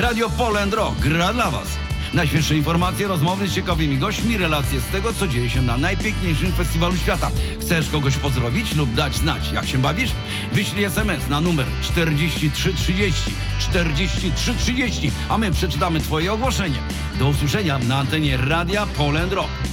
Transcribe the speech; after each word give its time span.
Radio 0.00 0.30
Poland 0.30 0.74
Rock 0.74 0.98
gra 0.98 1.32
dla 1.32 1.50
Was. 1.50 1.68
Najświeższe 2.14 2.56
informacje, 2.56 3.08
rozmowy 3.08 3.48
z 3.48 3.54
ciekawymi 3.54 3.98
gośćmi, 3.98 4.36
relacje 4.36 4.80
z 4.80 4.84
tego, 4.84 5.12
co 5.12 5.28
dzieje 5.28 5.50
się 5.50 5.62
na 5.62 5.76
najpiękniejszym 5.76 6.52
festiwalu 6.52 6.96
świata. 6.96 7.30
Chcesz 7.60 7.90
kogoś 7.90 8.16
pozdrowić 8.16 8.74
lub 8.74 8.94
dać 8.94 9.16
znać, 9.16 9.52
jak 9.52 9.66
się 9.66 9.78
bawisz? 9.78 10.10
Wyślij 10.52 10.84
SMS 10.84 11.28
na 11.28 11.40
numer 11.40 11.66
4330 11.82 13.30
4330, 13.58 15.12
a 15.28 15.38
my 15.38 15.50
przeczytamy 15.50 16.00
Twoje 16.00 16.32
ogłoszenie. 16.32 16.78
Do 17.18 17.28
usłyszenia 17.28 17.78
na 17.78 17.98
antenie 17.98 18.36
Radia 18.36 18.86
Poland 18.86 19.32
Rock. 19.32 19.69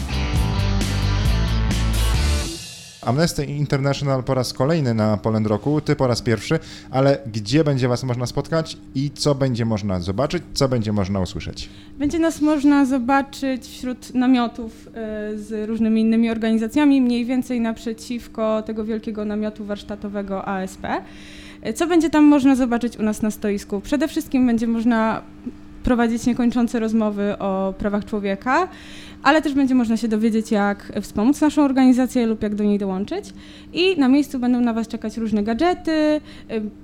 Amnesty 3.08 3.46
International 3.46 4.24
po 4.24 4.34
raz 4.34 4.54
kolejny 4.54 4.94
na 4.94 5.18
Poland 5.18 5.48
Roku, 5.48 5.82
ty 5.82 5.96
po 5.96 6.08
raz 6.08 6.22
pierwszy, 6.22 6.60
ale 6.92 7.18
gdzie 7.34 7.64
będzie 7.64 7.88
was 7.88 8.04
można 8.04 8.26
spotkać 8.26 8.78
i 8.96 9.12
co 9.12 9.36
będzie 9.36 9.66
można 9.66 10.00
zobaczyć, 10.00 10.44
co 10.54 10.70
będzie 10.70 10.94
można 10.94 11.20
usłyszeć? 11.20 11.70
Będzie 12.00 12.20
nas 12.20 12.42
można 12.42 12.86
zobaczyć 12.86 13.68
wśród 13.68 14.14
namiotów 14.14 14.88
y, 14.88 14.92
z 15.40 15.70
różnymi 15.70 16.02
innymi 16.02 16.30
organizacjami, 16.30 17.02
mniej 17.02 17.26
więcej 17.26 17.62
naprzeciwko 17.62 18.62
tego 18.62 18.86
wielkiego 18.86 19.26
namiotu 19.26 19.66
warsztatowego 19.66 20.48
ASP. 20.48 20.86
Y, 21.68 21.74
Co 21.74 21.88
będzie 21.88 22.10
tam 22.10 22.24
można 22.24 22.56
zobaczyć 22.56 22.98
u 22.98 23.04
nas 23.04 23.22
na 23.22 23.32
stoisku? 23.32 23.82
Przede 23.82 24.08
wszystkim 24.08 24.48
będzie 24.48 24.68
można 24.68 25.22
prowadzić 25.88 26.26
niekończące 26.26 26.80
rozmowy 26.80 27.40
o 27.40 27.74
prawach 27.78 28.06
człowieka, 28.06 28.68
ale 29.24 29.42
też 29.42 29.54
będzie 29.54 29.76
można 29.76 29.98
się 29.98 30.08
dowiedzieć, 30.08 30.52
jak 30.52 30.92
wspomóc 31.02 31.42
naszą 31.42 31.64
organizację 31.64 32.26
lub 32.26 32.44
jak 32.44 32.56
do 32.56 32.64
niej 32.64 32.80
dołączyć. 32.80 33.34
I 33.74 34.00
na 34.00 34.08
miejscu 34.08 34.40
będą 34.40 34.62
na 34.62 34.74
Was 34.74 34.88
czekać 34.88 35.18
różne 35.18 35.44
gadżety, 35.44 35.92
y, 35.92 36.22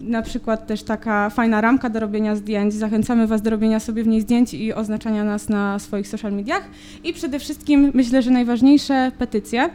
na 0.02 0.22
przykład 0.22 0.68
też 0.68 0.84
taka 0.84 1.30
fajna 1.30 1.62
ramka 1.62 1.90
do 1.90 2.00
robienia 2.00 2.36
zdjęć. 2.36 2.74
Zachęcamy 2.74 3.28
Was 3.28 3.42
do 3.42 3.50
robienia 3.50 3.80
sobie 3.80 4.04
w 4.04 4.08
niej 4.08 4.22
zdjęć 4.22 4.54
i 4.54 4.74
oznaczania 4.74 5.24
nas 5.24 5.50
na 5.50 5.80
swoich 5.80 6.08
social 6.08 6.34
mediach. 6.34 6.64
I 7.04 7.14
przede 7.14 7.40
wszystkim 7.40 7.92
myślę, 7.94 8.22
że 8.22 8.32
najważniejsze 8.32 9.12
petycje. 9.18 9.70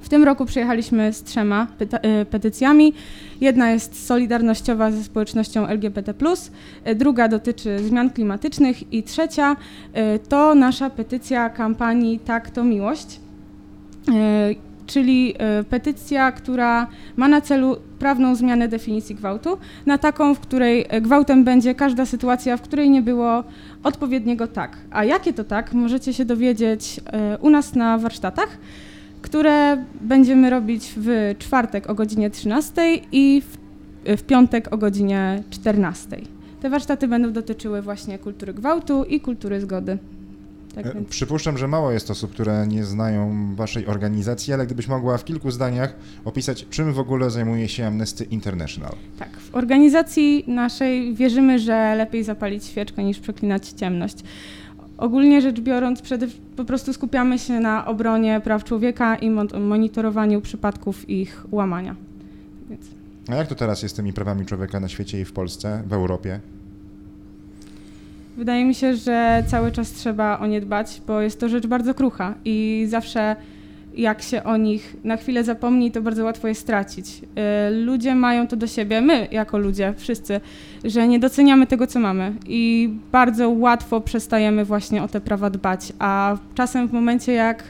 W 0.00 0.08
tym 0.08 0.24
roku 0.24 0.46
przyjechaliśmy 0.46 1.12
z 1.12 1.22
trzema 1.22 1.66
y, 2.20 2.24
petycjami. 2.24 2.92
Jedna 3.40 3.70
jest 3.70 4.06
solidarnościowa 4.06 4.90
ze 4.90 5.04
społecznością 5.04 5.66
LGBT, 5.66 6.14
y, 6.88 6.94
druga 6.94 7.28
dotyczy 7.28 7.78
zmian 7.78 8.10
klimatycznych 8.10 8.92
i 8.92 9.02
trzecia 9.02 9.52
y, 9.52 10.18
to 10.28 10.54
nasza 10.54 10.90
petycja 10.90 11.50
kampanii 11.50 12.18
Tak 12.18 12.50
to 12.50 12.64
miłość. 12.64 13.20
Czyli 14.86 15.34
petycja, 15.70 16.32
która 16.32 16.86
ma 17.16 17.28
na 17.28 17.40
celu 17.40 17.76
prawną 17.98 18.34
zmianę 18.34 18.68
definicji 18.68 19.14
gwałtu, 19.14 19.58
na 19.86 19.98
taką, 19.98 20.34
w 20.34 20.40
której 20.40 20.86
gwałtem 21.00 21.44
będzie 21.44 21.74
każda 21.74 22.06
sytuacja, 22.06 22.56
w 22.56 22.62
której 22.62 22.90
nie 22.90 23.02
było 23.02 23.44
odpowiedniego 23.82 24.46
tak. 24.46 24.76
A 24.90 25.04
jakie 25.04 25.32
to 25.32 25.44
tak, 25.44 25.72
możecie 25.72 26.12
się 26.12 26.24
dowiedzieć 26.24 27.00
u 27.40 27.50
nas 27.50 27.74
na 27.74 27.98
warsztatach 27.98 28.58
które 29.24 29.84
będziemy 30.00 30.50
robić 30.50 30.94
w 30.96 31.34
czwartek 31.38 31.90
o 31.90 31.94
godzinie 31.94 32.30
13 32.30 32.94
i 33.12 33.42
w, 33.42 33.56
w 34.20 34.22
piątek 34.22 34.72
o 34.72 34.78
godzinie 34.78 35.42
14. 35.50 36.16
Te 36.60 36.70
warsztaty 36.70 37.08
będą 37.08 37.32
dotyczyły 37.32 37.82
właśnie 37.82 38.18
kultury 38.18 38.54
gwałtu 38.54 39.04
i 39.04 39.20
kultury 39.20 39.60
zgody. 39.60 39.98
Tak 40.74 40.86
E, 40.86 40.94
więc, 40.94 41.08
Przypuszczam, 41.08 41.58
że 41.58 41.68
mało 41.68 41.90
jest 41.90 42.10
osób, 42.10 42.30
które 42.30 42.66
nie 42.66 42.84
znają 42.84 43.48
waszej 43.54 43.86
organizacji, 43.86 44.52
ale 44.52 44.66
gdybyś 44.66 44.88
mogła 44.88 45.18
w 45.18 45.24
kilku 45.24 45.50
zdaniach 45.50 45.96
opisać, 46.24 46.66
czym 46.70 46.92
w 46.92 46.98
ogóle 46.98 47.30
zajmuje 47.30 47.68
się 47.68 47.86
Amnesty 47.86 48.24
International. 48.24 48.92
tak, 49.18 49.30
w 49.36 49.54
organizacji 49.54 50.44
naszej 50.46 51.14
wierzymy, 51.14 51.58
że 51.58 51.94
lepiej 51.96 52.24
zapalić 52.24 52.64
świeczkę 52.64 53.04
niż 53.04 53.18
przeklinać 53.18 53.68
ciemność. 53.68 54.16
Ogólnie 54.98 55.40
rzecz 55.42 55.60
biorąc, 55.60 56.02
przede, 56.02 56.26
po 56.56 56.64
prostu 56.64 56.92
skupiamy 56.92 57.38
się 57.38 57.60
na 57.60 57.86
obronie 57.86 58.40
praw 58.44 58.64
człowieka 58.64 59.16
i 59.16 59.30
mon- 59.30 59.60
monitorowaniu 59.60 60.40
przypadków 60.40 61.10
ich 61.10 61.44
łamania. 61.50 61.94
Więc 62.70 62.86
A 63.28 63.34
jak 63.34 63.46
to 63.48 63.54
teraz 63.54 63.82
jest 63.82 63.94
z 63.94 63.96
tymi 63.96 64.12
prawami 64.12 64.46
człowieka 64.46 64.80
na 64.80 64.88
świecie 64.88 65.20
i 65.20 65.24
w 65.24 65.32
Polsce, 65.32 65.82
w 65.86 65.92
Europie? 65.92 66.40
Wydaje 68.36 68.64
mi 68.64 68.74
się, 68.74 68.96
że 68.96 69.44
cały 69.46 69.72
czas 69.72 69.92
trzeba 69.92 70.38
o 70.38 70.46
nie 70.46 70.60
dbać, 70.60 71.02
bo 71.06 71.20
jest 71.20 71.40
to 71.40 71.48
rzecz 71.48 71.66
bardzo 71.66 71.94
krucha 71.94 72.34
i 72.44 72.86
zawsze 72.88 73.36
jak 73.96 74.22
się 74.22 74.44
o 74.44 74.56
nich 74.56 74.96
na 75.04 75.16
chwilę 75.16 75.44
zapomni, 75.44 75.90
to 75.90 76.02
bardzo 76.02 76.24
łatwo 76.24 76.48
je 76.48 76.54
stracić. 76.54 77.06
Y, 77.08 77.84
Ludzie 77.84 78.14
mają 78.14 78.46
to 78.46 78.56
do 78.56 78.66
siebie, 78.66 79.00
my 79.00 79.28
jako 79.30 79.58
ludzie, 79.58 79.94
wszyscy, 79.96 80.40
że 80.84 81.08
nie 81.08 81.18
doceniamy 81.18 81.66
tego, 81.66 81.86
co 81.86 82.00
mamy 82.00 82.32
i 82.46 82.90
bardzo 83.12 83.50
łatwo 83.50 84.00
przestajemy 84.00 84.64
właśnie 84.64 85.02
o 85.02 85.08
te 85.08 85.20
prawa 85.20 85.50
dbać, 85.50 85.92
a 85.98 86.36
czasem 86.54 86.88
w 86.88 86.92
momencie, 86.92 87.32
jak 87.32 87.64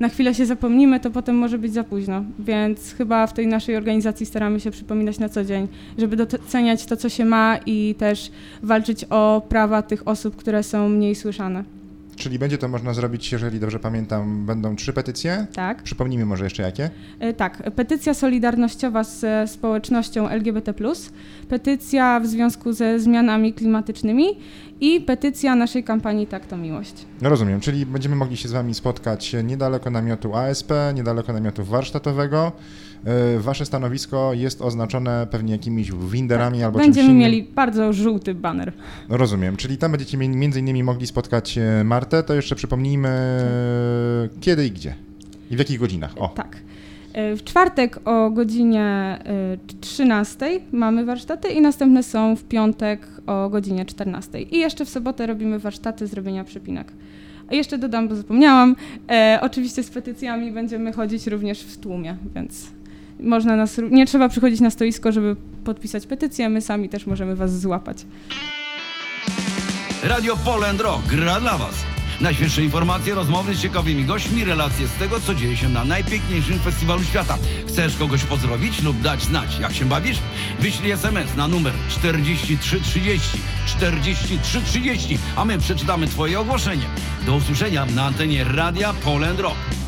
na 0.00 0.08
chwilę 0.08 0.34
się 0.34 0.46
zapomnimy, 0.46 1.00
to 1.00 1.10
potem 1.10 1.36
może 1.36 1.58
być 1.58 1.72
za 1.72 1.84
późno. 1.84 2.24
Więc 2.38 2.94
chyba 2.94 3.26
w 3.26 3.32
tej 3.32 3.46
naszej 3.46 3.76
organizacji 3.76 4.26
staramy 4.26 4.60
się 4.60 4.70
przypominać 4.70 5.18
na 5.18 5.28
co 5.28 5.44
dzień, 5.44 5.68
żeby 5.98 6.16
doceniać 6.16 6.86
to, 6.86 6.96
co 6.96 7.08
się 7.08 7.24
ma 7.24 7.58
i 7.66 7.94
też 7.98 8.30
walczyć 8.62 9.04
o 9.10 9.42
prawa 9.48 9.82
tych 9.82 10.08
osób, 10.08 10.36
które 10.36 10.62
są 10.62 10.88
mniej 10.88 11.14
słyszane. 11.14 11.79
Czyli 12.20 12.38
będzie 12.38 12.58
to 12.58 12.68
można 12.68 12.94
zrobić, 12.94 13.32
jeżeli 13.32 13.60
dobrze 13.60 13.78
pamiętam, 13.78 14.46
będą 14.46 14.76
trzy 14.76 14.92
petycje. 14.92 15.46
Tak. 15.52 15.82
Przypomnijmy 15.82 16.26
może 16.26 16.44
jeszcze 16.44 16.62
jakie. 16.62 16.90
E, 17.20 17.32
Tak, 17.32 17.70
petycja 17.70 18.14
solidarnościowa 18.14 19.04
z 19.04 19.50
społecznością 19.50 20.28
LGBT, 20.28 20.74
petycja 21.48 22.20
w 22.20 22.26
związku 22.26 22.72
ze 22.72 23.00
zmianami 23.00 23.52
klimatycznymi 23.52 24.24
i 24.80 25.00
petycja 25.00 25.54
naszej 25.56 25.84
kampanii 25.84 26.26
Tak 26.26 26.46
to 26.46 26.56
miłość. 26.56 26.94
No 27.22 27.28
rozumiem, 27.28 27.60
czyli 27.60 27.86
będziemy 27.86 28.16
mogli 28.16 28.36
się 28.36 28.48
z 28.48 28.52
wami 28.52 28.74
spotkać 28.74 29.36
niedaleko 29.44 29.90
namiotu 29.90 30.34
ASP, 30.36 30.72
niedaleko 30.94 31.32
namiotu 31.32 31.64
warsztatowego. 31.64 32.52
E, 33.04 33.38
Wasze 33.38 33.66
stanowisko 33.66 34.34
jest 34.34 34.62
oznaczone 34.62 35.26
pewnie 35.30 35.52
jakimiś 35.52 35.92
winderami 35.92 36.62
albo 36.62 36.78
czymś 36.78 36.86
Tak, 36.86 36.94
Będziemy 36.94 37.08
innym. 37.14 37.18
mieli 37.32 37.42
bardzo 37.54 37.92
żółty 37.92 38.34
baner. 38.34 38.72
No 39.08 39.16
rozumiem, 39.16 39.56
czyli 39.56 39.78
tam 39.78 39.90
będziecie 39.90 40.18
mi- 40.18 40.28
między 40.28 40.60
innymi 40.60 40.82
mogli 40.82 41.06
spotkać 41.06 41.58
e, 41.58 41.84
Martę, 42.12 42.28
to 42.28 42.34
jeszcze 42.34 42.54
przypomnijmy 42.54 43.08
e, 43.08 44.40
kiedy 44.40 44.66
i 44.66 44.70
gdzie 44.70 44.94
i 45.50 45.56
w 45.56 45.58
jakich 45.58 45.78
godzinach. 45.78 46.12
O, 46.18 46.28
Tak. 46.28 46.56
E, 47.12 47.36
W 47.36 47.44
czwartek 47.44 48.00
o 48.04 48.30
godzinie 48.30 48.82
e, 48.84 49.78
13 49.80 50.60
mamy 50.72 51.04
warsztaty 51.04 51.48
i 51.48 51.60
następne 51.60 52.02
są 52.02 52.36
w 52.36 52.44
piątek 52.44 53.06
o 53.26 53.48
godzinie 53.48 53.84
14. 53.84 54.40
I 54.40 54.58
jeszcze 54.58 54.84
w 54.84 54.88
sobotę 54.88 55.26
robimy 55.26 55.58
warsztaty 55.58 56.06
zrobienia 56.06 56.44
przypinek. 56.44 56.92
A 57.50 57.54
jeszcze 57.54 57.78
dodam, 57.78 58.08
bo 58.08 58.14
zapomniałam, 58.16 58.76
e, 59.10 59.38
oczywiście 59.42 59.82
z 59.82 59.90
petycjami 59.90 60.52
będziemy 60.52 60.92
chodzić 60.92 61.26
również 61.26 61.60
w 61.60 61.78
tłumie, 61.78 62.16
więc 62.34 62.66
można 63.20 63.56
nas, 63.56 63.80
nie 63.90 64.06
trzeba 64.06 64.28
przychodzić 64.28 64.60
na 64.60 64.70
stoisko, 64.70 65.12
żeby 65.12 65.36
podpisać 65.64 66.06
petycję, 66.06 66.48
my 66.48 66.60
sami 66.60 66.88
też 66.88 67.06
możemy 67.06 67.36
was 67.36 67.60
złapać. 67.60 68.06
Radio 70.04 70.36
Poland 70.44 70.80
Rock 70.80 71.06
gra 71.06 71.40
dla 71.40 71.58
Was. 71.58 71.89
Najświeższe 72.20 72.62
informacje, 72.62 73.14
rozmowy 73.14 73.54
z 73.54 73.60
ciekawymi 73.60 74.04
gośćmi, 74.04 74.44
relacje 74.44 74.88
z 74.88 74.92
tego, 74.92 75.20
co 75.20 75.34
dzieje 75.34 75.56
się 75.56 75.68
na 75.68 75.84
najpiękniejszym 75.84 76.58
festiwalu 76.58 77.04
świata. 77.04 77.38
Chcesz 77.68 77.96
kogoś 77.96 78.24
pozdrowić 78.24 78.82
lub 78.82 79.00
dać 79.00 79.22
znać, 79.22 79.58
jak 79.58 79.72
się 79.72 79.84
bawisz? 79.84 80.18
Wyślij 80.60 80.90
SMS 80.90 81.36
na 81.36 81.48
numer 81.48 81.72
4330 81.88 83.38
4330, 83.66 85.18
a 85.36 85.44
my 85.44 85.58
przeczytamy 85.58 86.06
Twoje 86.06 86.40
ogłoszenie. 86.40 86.86
Do 87.26 87.34
usłyszenia 87.34 87.86
na 87.86 88.04
antenie 88.04 88.44
Radia 88.44 88.92
Poland 88.92 89.40
Rock. 89.40 89.79